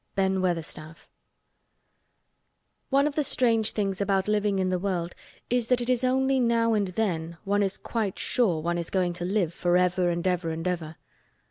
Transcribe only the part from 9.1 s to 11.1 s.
to live forever and ever and ever.